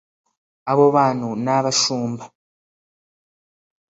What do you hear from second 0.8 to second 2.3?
bantu ni abashumba